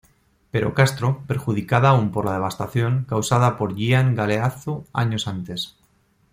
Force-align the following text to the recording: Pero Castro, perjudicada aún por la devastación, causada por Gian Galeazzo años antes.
Pero 0.49 0.73
Castro, 0.73 1.21
perjudicada 1.27 1.89
aún 1.89 2.11
por 2.11 2.25
la 2.25 2.31
devastación, 2.33 3.05
causada 3.07 3.55
por 3.55 3.75
Gian 3.77 4.15
Galeazzo 4.15 4.83
años 4.93 5.27
antes. 5.27 5.75